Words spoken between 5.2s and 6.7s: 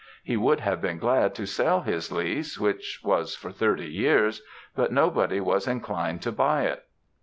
was inclined to buy